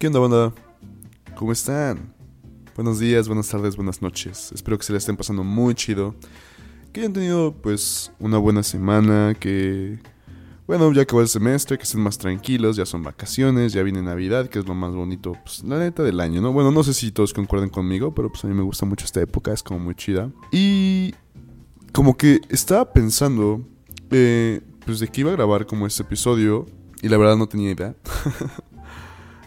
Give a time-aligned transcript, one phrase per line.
[0.00, 0.54] ¿Qué onda, banda?
[1.36, 2.14] ¿Cómo están?
[2.74, 4.50] Buenos días, buenas tardes, buenas noches.
[4.50, 6.14] Espero que se la estén pasando muy chido.
[6.90, 9.34] Que hayan tenido, pues, una buena semana.
[9.38, 9.98] Que,
[10.66, 12.76] bueno, ya acabó el semestre, que estén más tranquilos.
[12.76, 16.20] Ya son vacaciones, ya viene Navidad, que es lo más bonito, pues, la neta del
[16.20, 16.50] año, ¿no?
[16.50, 19.20] Bueno, no sé si todos concuerden conmigo, pero pues a mí me gusta mucho esta
[19.20, 20.30] época, es como muy chida.
[20.50, 21.14] Y,
[21.92, 23.60] como que estaba pensando,
[24.10, 26.64] eh, pues, de que iba a grabar como este episodio.
[27.02, 27.94] Y la verdad no tenía idea.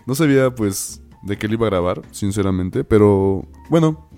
[0.05, 2.83] no sabía, pues, de qué le iba a grabar, sinceramente.
[2.83, 4.09] Pero bueno,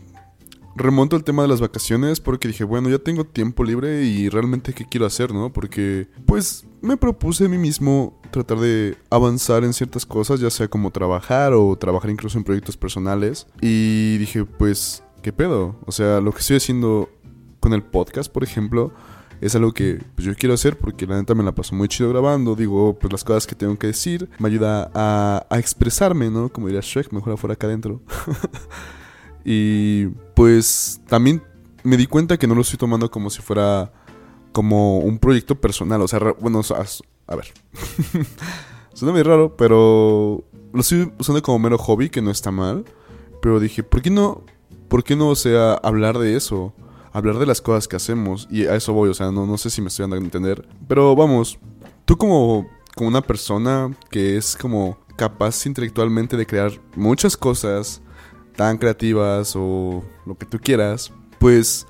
[0.76, 4.74] remonto el tema de las vacaciones porque dije, bueno, ya tengo tiempo libre y realmente
[4.74, 5.52] qué quiero hacer, ¿no?
[5.52, 10.68] Porque pues me propuse a mí mismo tratar de avanzar en ciertas cosas, ya sea
[10.68, 13.48] como trabajar o trabajar incluso en proyectos personales.
[13.62, 15.80] Y dije, pues, ¿qué pedo?
[15.86, 17.10] O sea, lo que estoy haciendo
[17.62, 18.92] con el podcast, por ejemplo,
[19.42, 22.10] es algo que pues, yo quiero hacer porque la neta me la paso muy chido
[22.10, 22.56] grabando.
[22.56, 24.30] Digo, pues las cosas que tengo que decir.
[24.40, 26.50] Me ayuda a, a expresarme, ¿no?
[26.50, 28.02] Como diría Shrek, mejor afuera acá adentro.
[29.46, 31.42] y pues también
[31.84, 33.92] me di cuenta que no lo estoy tomando como si fuera
[34.52, 36.02] como un proyecto personal.
[36.02, 36.62] O sea, bueno,
[37.28, 37.46] a ver.
[38.94, 42.86] Suena muy raro, pero lo estoy usando como mero hobby, que no está mal.
[43.42, 44.44] Pero dije, ¿por qué no?
[44.88, 46.74] ¿Por qué no, o sea, hablar de eso?
[47.16, 48.46] Hablar de las cosas que hacemos.
[48.52, 50.68] Y a eso voy, o sea, no, no sé si me estoy dando a entender.
[50.86, 51.58] Pero vamos,
[52.04, 58.02] tú como, como una persona que es como capaz intelectualmente de crear muchas cosas
[58.58, 61.88] tan creativas o lo que tú quieras, pues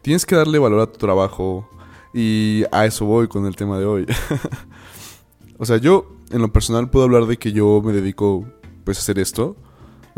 [0.00, 1.68] tienes que darle valor a tu trabajo.
[2.14, 4.06] Y a eso voy con el tema de hoy.
[5.58, 8.46] o sea, yo en lo personal puedo hablar de que yo me dedico
[8.84, 9.56] pues a hacer esto.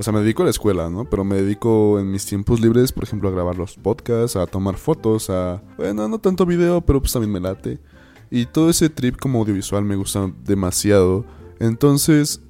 [0.00, 1.04] O sea, me dedico a la escuela, ¿no?
[1.04, 4.78] Pero me dedico en mis tiempos libres, por ejemplo, a grabar los podcasts, a tomar
[4.78, 5.62] fotos, a...
[5.76, 7.78] Bueno, no tanto video, pero pues también me late.
[8.30, 11.26] Y todo ese trip como audiovisual me gusta demasiado.
[11.58, 12.40] Entonces,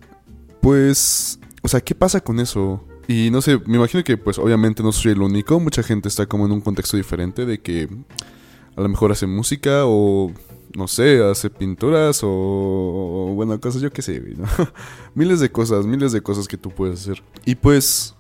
[0.60, 1.40] pues...
[1.62, 2.84] O sea, ¿qué pasa con eso?
[3.08, 5.58] Y no sé, me imagino que pues obviamente no soy el único.
[5.58, 7.88] Mucha gente está como en un contexto diferente de que
[8.76, 10.32] a lo mejor hace música o
[10.74, 14.46] no sé, hace pinturas o, bueno, cosas yo qué sé, ¿no?
[15.14, 17.22] miles de cosas, miles de cosas que tú puedes hacer.
[17.44, 18.14] Y pues,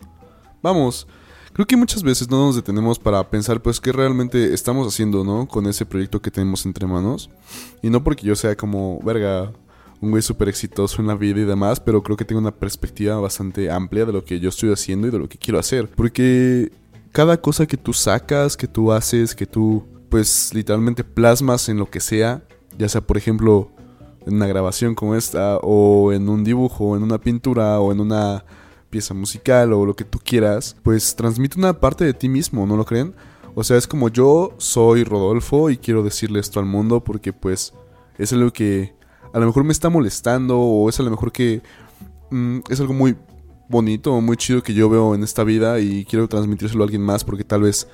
[0.62, 1.06] vamos,
[1.52, 5.46] creo que muchas veces no nos detenemos para pensar pues qué realmente estamos haciendo, ¿no?
[5.46, 7.30] Con ese proyecto que tenemos entre manos.
[7.82, 9.52] Y no porque yo sea como, verga,
[10.00, 13.20] un güey súper exitoso en la vida y demás, pero creo que tengo una perspectiva
[13.20, 15.88] bastante amplia de lo que yo estoy haciendo y de lo que quiero hacer.
[15.88, 16.72] Porque
[17.12, 21.88] cada cosa que tú sacas, que tú haces, que tú pues literalmente plasmas en lo
[21.88, 22.42] que sea,
[22.76, 23.70] ya sea por ejemplo
[24.26, 28.00] en una grabación como esta, o en un dibujo, o en una pintura, o en
[28.00, 28.44] una
[28.90, 32.76] pieza musical, o lo que tú quieras, pues transmite una parte de ti mismo, ¿no
[32.76, 33.14] lo creen?
[33.54, 37.72] O sea, es como yo soy Rodolfo y quiero decirle esto al mundo porque pues
[38.18, 38.94] es algo que
[39.32, 41.62] a lo mejor me está molestando o es a lo mejor que
[42.30, 43.16] mm, es algo muy
[43.68, 47.24] bonito muy chido que yo veo en esta vida y quiero transmitírselo a alguien más
[47.24, 47.88] porque tal vez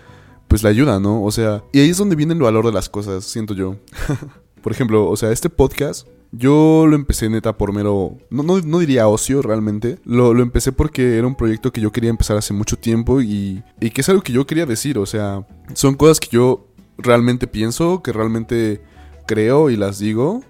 [0.48, 1.22] pues la ayuda, ¿no?
[1.22, 3.76] O sea, y ahí es donde viene el valor de las cosas, siento yo.
[4.62, 8.18] por ejemplo, o sea, este podcast yo lo empecé neta por mero.
[8.30, 9.98] No, no, diría ocio realmente.
[10.04, 13.62] Lo, lo, empecé porque era un proyecto que yo quería empezar hace mucho tiempo y,
[13.80, 14.98] y que es algo que yo quería decir.
[14.98, 16.66] O sea, son cosas que yo
[16.98, 18.82] realmente pienso, que realmente
[19.26, 20.42] creo y las digo.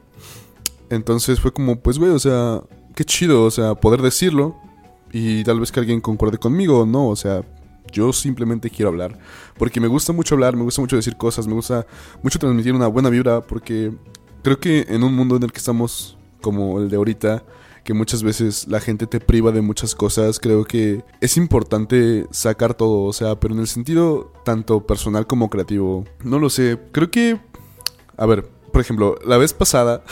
[0.90, 2.62] Entonces fue como, pues, güey, o sea,
[2.94, 4.56] qué chido, o sea, poder decirlo.
[5.12, 7.08] Y tal vez que alguien concuerde conmigo, ¿no?
[7.08, 7.42] O sea,
[7.92, 9.18] yo simplemente quiero hablar.
[9.58, 11.86] Porque me gusta mucho hablar, me gusta mucho decir cosas, me gusta
[12.22, 13.40] mucho transmitir una buena vibra.
[13.40, 13.92] Porque
[14.42, 17.44] creo que en un mundo en el que estamos como el de ahorita,
[17.86, 22.74] que muchas veces la gente te priva de muchas cosas, creo que es importante sacar
[22.74, 26.04] todo, o sea, pero en el sentido tanto personal como creativo.
[26.24, 27.40] No lo sé, creo que...
[28.16, 30.02] A ver, por ejemplo, la vez pasada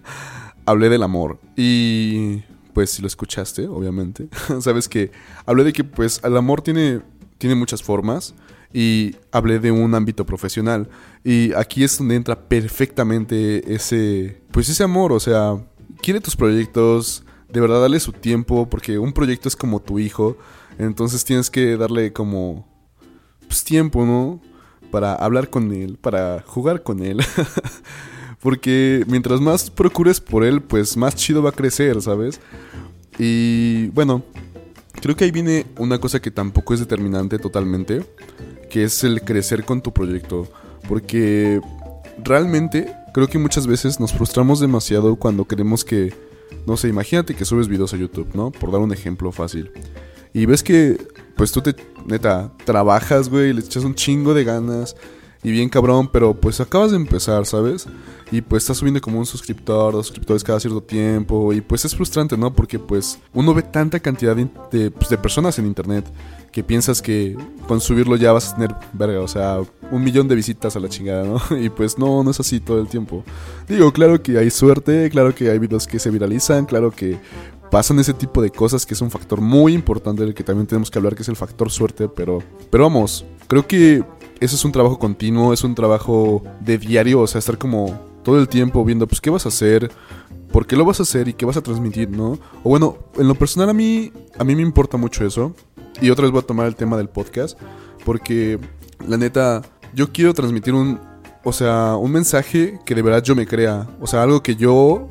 [0.66, 4.28] hablé del amor y pues si lo escuchaste, obviamente,
[4.60, 5.12] sabes que
[5.46, 7.02] hablé de que pues el amor tiene,
[7.42, 8.36] tiene muchas formas
[8.72, 10.88] y hablé de un ámbito profesional
[11.24, 15.56] y aquí es donde entra perfectamente ese, pues ese amor, o sea,
[16.00, 20.36] quiere tus proyectos, de verdad dale su tiempo porque un proyecto es como tu hijo,
[20.78, 22.64] entonces tienes que darle como
[23.48, 24.40] pues, tiempo, ¿no?
[24.92, 27.20] Para hablar con él, para jugar con él.
[28.40, 32.40] Porque mientras más procures por él, pues más chido va a crecer, ¿sabes?
[33.16, 34.24] Y bueno,
[35.02, 38.06] creo que ahí viene una cosa que tampoco es determinante totalmente,
[38.70, 40.48] que es el crecer con tu proyecto.
[40.88, 41.60] Porque
[42.22, 46.14] realmente creo que muchas veces nos frustramos demasiado cuando queremos que,
[46.66, 48.52] no sé, imagínate que subes videos a YouTube, ¿no?
[48.52, 49.72] Por dar un ejemplo fácil.
[50.32, 50.96] Y ves que,
[51.36, 51.74] pues tú te,
[52.06, 54.96] neta, trabajas, güey, le echas un chingo de ganas
[55.44, 57.88] y bien cabrón, pero pues acabas de empezar, ¿sabes?
[58.30, 61.52] Y pues estás subiendo como un suscriptor, dos suscriptores cada cierto tiempo.
[61.52, 62.54] Y pues es frustrante, ¿no?
[62.54, 66.06] Porque pues uno ve tanta cantidad de, pues, personas en internet
[66.52, 67.36] que piensas que
[67.66, 69.58] con subirlo ya vas a tener, verga, o sea,
[69.90, 71.40] un millón de visitas a la chingada, ¿no?
[71.58, 73.24] Y pues no, no es así todo el tiempo.
[73.68, 77.18] Digo, claro que hay suerte, claro que hay videos que se viralizan, claro que
[77.70, 80.90] pasan ese tipo de cosas que es un factor muy importante del que también tenemos
[80.90, 84.04] que hablar, que es el factor suerte, pero, pero vamos, creo que
[84.44, 88.38] eso es un trabajo continuo, es un trabajo de diario, o sea, estar como todo
[88.40, 89.90] el tiempo viendo, pues, qué vas a hacer,
[90.50, 92.32] por qué lo vas a hacer y qué vas a transmitir, ¿no?
[92.62, 95.54] O bueno, en lo personal a mí, a mí me importa mucho eso.
[96.00, 97.58] Y otra vez voy a tomar el tema del podcast,
[98.04, 98.58] porque
[99.06, 99.62] la neta,
[99.94, 100.98] yo quiero transmitir un,
[101.44, 105.06] o sea, un mensaje que de verdad yo me crea, o sea, algo que yo,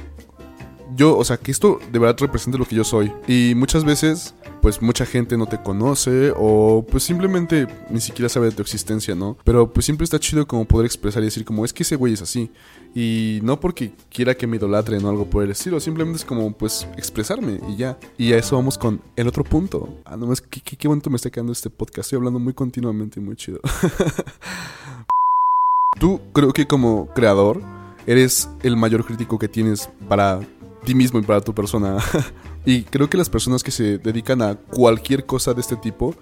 [0.95, 3.11] yo, o sea, que esto de verdad represente lo que yo soy.
[3.27, 8.47] Y muchas veces pues mucha gente no te conoce o pues simplemente ni siquiera sabe
[8.47, 9.37] de tu existencia, ¿no?
[9.43, 12.13] Pero pues siempre está chido como poder expresar y decir como es que ese güey
[12.13, 12.51] es así.
[12.93, 16.53] Y no porque quiera que me idolatren o algo por el estilo, simplemente es como
[16.53, 17.97] pues expresarme y ya.
[18.17, 19.89] Y a eso vamos con el otro punto.
[20.05, 22.07] Ah, no, es que qué, bonito me está quedando este podcast.
[22.07, 23.59] Estoy hablando muy continuamente y muy chido.
[25.99, 27.61] Tú creo que como creador
[28.05, 30.39] eres el mayor crítico que tienes para
[30.83, 31.97] ti mismo y para tu persona.
[32.65, 36.15] Y creo que las personas que se dedican a cualquier cosa de este tipo,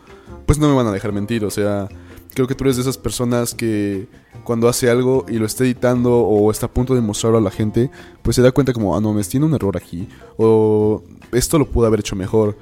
[0.46, 1.44] pues no me van a dejar mentir.
[1.44, 1.90] O sea,
[2.34, 4.08] creo que tú eres de esas personas que
[4.44, 7.52] cuando hace algo y lo está editando o está a punto de mostrarlo a la
[7.52, 7.92] gente,
[8.22, 10.08] pues se da cuenta como, ah, no, me tiene un error aquí.
[10.38, 12.58] O esto lo pude haber hecho mejor.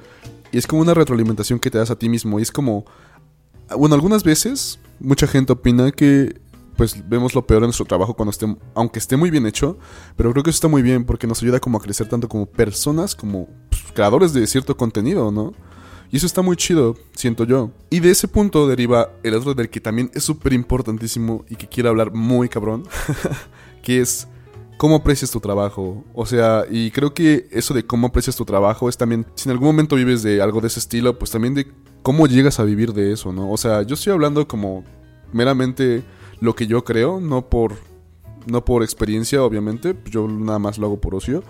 [0.50, 2.40] Y es como una retroalimentación que te das a ti mismo.
[2.40, 2.84] Y es como,
[3.76, 6.40] bueno, algunas veces mucha gente opina que
[6.76, 9.78] pues vemos lo peor en nuestro trabajo cuando esté, aunque esté muy bien hecho,
[10.16, 12.46] pero creo que eso está muy bien porque nos ayuda como a crecer tanto como
[12.46, 13.48] personas, como
[13.98, 15.52] creadores de cierto contenido, ¿no?
[16.12, 17.72] Y eso está muy chido, siento yo.
[17.90, 21.66] Y de ese punto deriva el otro del que también es súper importantísimo y que
[21.66, 22.84] quiero hablar muy cabrón,
[23.82, 24.28] que es
[24.76, 26.04] cómo aprecias tu trabajo.
[26.14, 29.52] O sea, y creo que eso de cómo aprecias tu trabajo es también, si en
[29.54, 31.66] algún momento vives de algo de ese estilo, pues también de
[32.04, 33.50] cómo llegas a vivir de eso, ¿no?
[33.50, 34.84] O sea, yo estoy hablando como
[35.32, 36.04] meramente
[36.38, 37.74] lo que yo creo, no por,
[38.46, 41.42] no por experiencia, obviamente, yo nada más lo hago por ocio.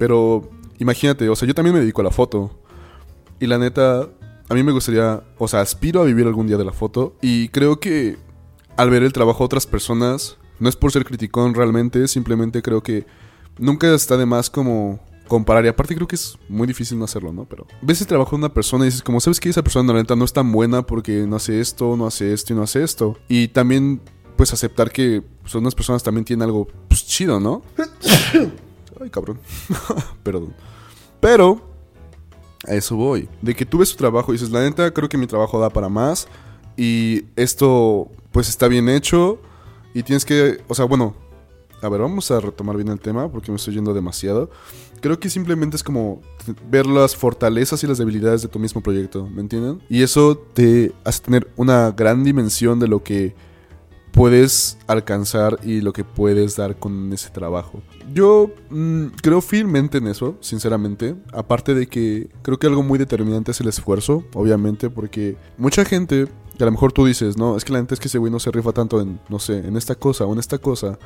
[0.00, 0.50] Pero
[0.80, 2.50] imagínate, o sea, yo también me dedico a la foto.
[3.38, 4.08] Y la neta,
[4.48, 7.16] a mí me gustaría, o sea, aspiro a vivir algún día de la foto.
[7.22, 8.18] Y creo que
[8.76, 12.82] al ver el trabajo de otras personas, no es por ser criticón realmente, simplemente creo
[12.82, 13.06] que
[13.58, 15.64] nunca está de más como comparar.
[15.64, 17.44] Y aparte creo que es muy difícil no hacerlo, ¿no?
[17.44, 20.00] Pero ves el trabajo de una persona y dices, como sabes que esa persona la
[20.00, 22.82] neta no es tan buena porque no hace esto, no hace esto y no hace
[22.82, 23.18] esto.
[23.28, 24.00] Y también,
[24.36, 27.62] pues aceptar que pues, unas personas también tienen algo pues, chido, ¿no?
[29.00, 29.38] Ay, cabrón.
[30.22, 30.54] Perdón.
[31.20, 31.60] Pero,
[32.66, 33.28] a eso voy.
[33.40, 35.70] De que tú ves tu trabajo y dices, la neta, creo que mi trabajo da
[35.70, 36.28] para más.
[36.76, 39.38] Y esto, pues está bien hecho.
[39.94, 41.14] Y tienes que, o sea, bueno,
[41.82, 44.50] a ver, vamos a retomar bien el tema porque me estoy yendo demasiado.
[45.00, 46.20] Creo que simplemente es como
[46.70, 49.80] ver las fortalezas y las debilidades de tu mismo proyecto, ¿me entienden?
[49.88, 53.34] Y eso te hace tener una gran dimensión de lo que
[54.12, 57.82] puedes alcanzar y lo que puedes dar con ese trabajo.
[58.12, 61.14] Yo mm, creo firmemente en eso, sinceramente.
[61.32, 66.26] Aparte de que creo que algo muy determinante es el esfuerzo, obviamente, porque mucha gente,
[66.56, 68.32] que a lo mejor tú dices, no, es que la gente es que ese güey
[68.32, 70.98] no se rifa tanto en, no sé, en esta cosa o en esta cosa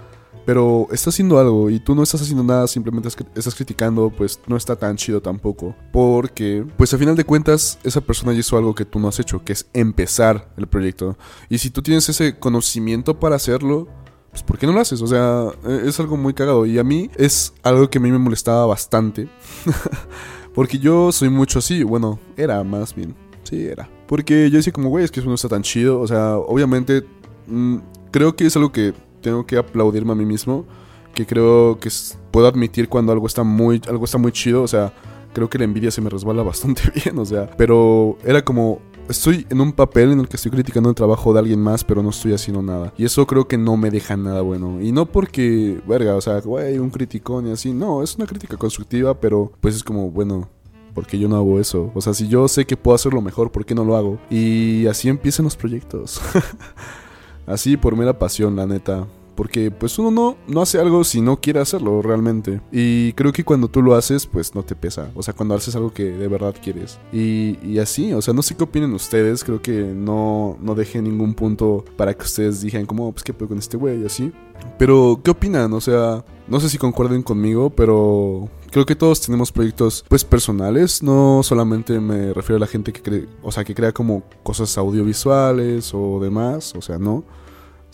[0.44, 4.56] pero está haciendo algo y tú no estás haciendo nada, simplemente estás criticando, pues no
[4.56, 5.74] está tan chido tampoco.
[5.92, 9.18] Porque, pues a final de cuentas, esa persona ya hizo algo que tú no has
[9.18, 11.16] hecho, que es empezar el proyecto.
[11.48, 13.88] Y si tú tienes ese conocimiento para hacerlo,
[14.30, 15.00] pues ¿por qué no lo haces?
[15.00, 16.66] O sea, e, es algo muy cagado.
[16.66, 19.28] Y a mí es algo que a mí me molestaba bastante.
[20.54, 23.14] Porque yo soy mucho así, bueno, era más bien.
[23.44, 23.88] Sí, era.
[24.06, 26.00] Porque yo decía como, güey, es que eso no está tan chido.
[26.00, 27.04] O sea, obviamente,
[27.46, 27.78] mm,
[28.10, 28.92] creo que es algo que
[29.24, 30.66] tengo que aplaudirme a mí mismo,
[31.14, 31.88] que creo que
[32.30, 34.92] puedo admitir cuando algo está muy, algo está muy chido, o sea,
[35.32, 39.46] creo que la envidia se me resbala bastante bien, o sea, pero era como, estoy
[39.48, 42.10] en un papel en el que estoy criticando el trabajo de alguien más, pero no
[42.10, 42.92] estoy haciendo nada.
[42.98, 44.80] Y eso creo que no me deja nada bueno.
[44.82, 48.58] Y no porque, verga, o sea, güey, un criticón y así, no, es una crítica
[48.58, 50.50] constructiva, pero pues es como, bueno,
[50.94, 51.90] porque yo no hago eso?
[51.94, 54.18] O sea, si yo sé que puedo hacerlo mejor, ¿por qué no lo hago?
[54.30, 56.20] Y así empiezan los proyectos.
[57.46, 59.06] Así por mera pasión, la neta.
[59.34, 62.60] Porque pues uno no, no hace algo si no quiere hacerlo realmente.
[62.70, 65.10] Y creo que cuando tú lo haces, pues no te pesa.
[65.14, 66.98] O sea, cuando haces algo que de verdad quieres.
[67.12, 69.42] Y, y así, o sea, no sé qué opinen ustedes.
[69.42, 73.48] Creo que no, no dejé ningún punto para que ustedes dijeran como, pues qué puedo
[73.48, 74.32] con este güey y así.
[74.78, 75.72] Pero, ¿qué opinan?
[75.72, 81.00] O sea, no sé si concuerden conmigo, pero creo que todos tenemos proyectos pues personales,
[81.00, 84.76] no solamente me refiero a la gente que cree, o sea, que crea como cosas
[84.76, 87.22] audiovisuales o demás, o sea, no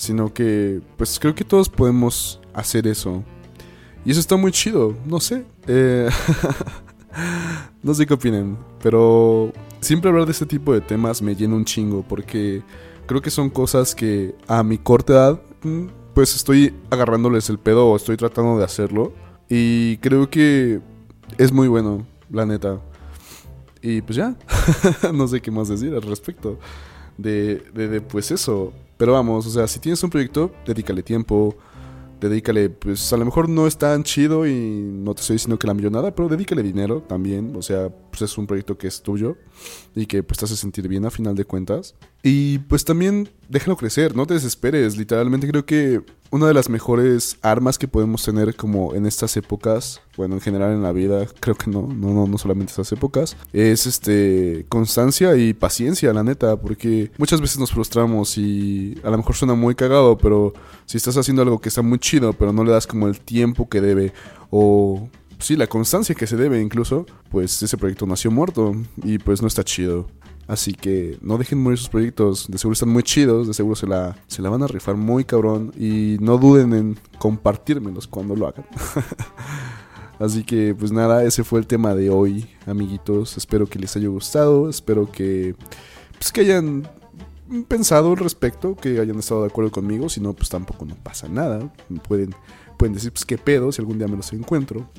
[0.00, 3.22] sino que pues creo que todos podemos hacer eso.
[4.02, 5.44] Y eso está muy chido, no sé.
[5.66, 6.08] Eh,
[7.82, 11.66] no sé qué opinen, pero siempre hablar de este tipo de temas me llena un
[11.66, 12.62] chingo porque
[13.04, 17.86] creo que son cosas que a mi corta edad mm, pues estoy agarrándoles el pedo
[17.86, 19.12] o estoy tratando de hacerlo
[19.50, 20.80] y creo que
[21.36, 22.80] es muy bueno, la neta.
[23.82, 24.36] Y pues ya,
[25.12, 26.58] no sé qué más decir al respecto
[27.18, 28.72] de, de, de pues eso.
[28.96, 31.56] Pero vamos, o sea, si tienes un proyecto, dedícale tiempo,
[32.20, 35.66] dedícale, pues a lo mejor no es tan chido y no te estoy diciendo que
[35.66, 39.36] la millonada, pero dedícale dinero también, o sea, pues es un proyecto que es tuyo
[39.94, 41.94] y que pues te hace sentir bien a final de cuentas.
[42.22, 47.38] Y pues también déjalo crecer, no te desesperes, literalmente creo que una de las mejores
[47.42, 51.56] armas que podemos tener como en estas épocas, bueno, en general en la vida, creo
[51.56, 56.56] que no, no, no, no solamente estas épocas, es este constancia y paciencia, la neta,
[56.56, 60.52] porque muchas veces nos frustramos y a lo mejor suena muy cagado, pero
[60.86, 63.68] si estás haciendo algo que está muy chido, pero no le das como el tiempo
[63.68, 64.12] que debe
[64.50, 65.08] o
[65.40, 69.48] sí, la constancia que se debe incluso, pues ese proyecto nació muerto y pues no
[69.48, 70.06] está chido.
[70.50, 72.48] Así que no dejen morir sus proyectos.
[72.48, 73.46] De seguro están muy chidos.
[73.46, 75.72] De seguro se la, se la van a rifar muy cabrón.
[75.78, 78.66] Y no duden en compartírmelos cuando lo hagan.
[80.18, 83.36] Así que pues nada, ese fue el tema de hoy, amiguitos.
[83.36, 84.68] Espero que les haya gustado.
[84.68, 85.54] Espero que,
[86.18, 86.88] pues, que hayan
[87.68, 90.08] pensado al respecto, que hayan estado de acuerdo conmigo.
[90.08, 91.72] Si no, pues tampoco no pasa nada.
[92.08, 92.34] Pueden,
[92.80, 94.90] pueden decir, pues qué pedo si algún día me los encuentro.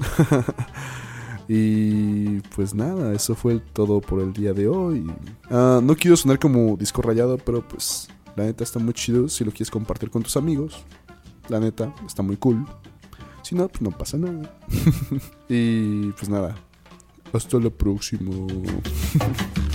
[1.53, 5.11] Y pues nada, eso fue todo por el día de hoy.
[5.49, 8.07] Ah, no quiero sonar como disco rayado, pero pues
[8.37, 10.85] la neta está muy chido si lo quieres compartir con tus amigos.
[11.49, 12.65] La neta está muy cool.
[13.41, 14.57] Si no, pues no pasa nada.
[15.49, 16.55] y pues nada.
[17.33, 18.31] Hasta la próxima.